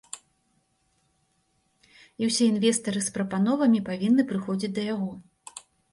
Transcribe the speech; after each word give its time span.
І 2.23 2.29
ўсе 2.29 2.47
інвестары 2.53 3.03
з 3.09 3.13
прапановамі 3.19 3.83
павінны 3.91 4.23
прыходзіць 4.33 4.75
да 4.79 4.87
яго. 4.93 5.11